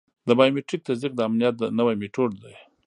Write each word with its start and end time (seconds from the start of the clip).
د 0.27 0.29
بایومټریک 0.37 0.81
تصدیق 0.89 1.13
د 1.15 1.21
امنیت 1.27 1.55
نوی 1.77 1.95
میتود 2.01 2.31
دی. 2.43 2.55